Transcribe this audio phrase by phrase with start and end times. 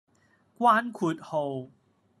[0.57, 1.69] 關括號